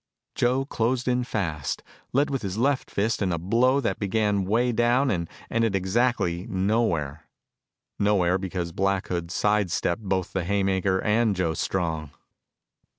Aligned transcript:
Joe 0.33 0.65
closed 0.65 1.07
in 1.07 1.23
fast, 1.23 1.83
led 2.11 2.31
with 2.31 2.41
his 2.41 2.57
left 2.57 2.89
fist 2.89 3.21
in 3.21 3.31
a 3.31 3.37
blow 3.37 3.79
that 3.81 3.99
began 3.99 4.45
way 4.45 4.71
down 4.71 5.11
and 5.11 5.29
ended 5.51 5.75
exactly 5.75 6.47
nowhere 6.49 7.29
nowhere, 7.99 8.39
because 8.39 8.71
Black 8.71 9.09
Hood 9.09 9.29
side 9.29 9.69
stepped 9.69 10.01
both 10.01 10.33
the 10.33 10.43
haymaker 10.43 10.99
and 11.03 11.35
Joe 11.35 11.53
Strong. 11.53 12.09